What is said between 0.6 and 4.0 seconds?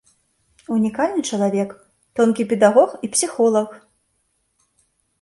Унікальны чалавек, тонкі педагог і псіхолаг!